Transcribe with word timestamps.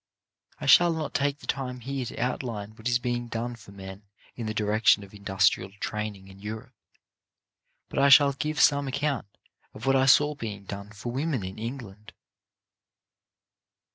I 0.59 0.65
shall 0.65 0.91
not 0.93 1.13
take 1.13 1.37
the 1.37 1.45
time 1.45 1.81
here 1.81 2.05
to 2.05 2.17
outline 2.17 2.71
what 2.71 2.89
is 2.89 2.97
being 2.97 3.27
done 3.27 3.55
for 3.55 3.71
men 3.71 4.01
in 4.35 4.47
the 4.47 4.53
direc 4.55 4.87
tion 4.87 5.03
of 5.03 5.13
industrial 5.13 5.69
training 5.79 6.27
in 6.27 6.39
Europe, 6.39 6.73
but 7.87 7.99
I 7.99 8.09
shall 8.09 8.33
give 8.33 8.59
some 8.59 8.87
account 8.87 9.27
of 9.75 9.85
what 9.85 9.95
I 9.95 10.07
saw 10.07 10.33
being 10.33 10.63
done 10.63 10.89
for 10.91 11.11
women 11.11 11.43
in 11.43 11.59
England. 11.59 12.13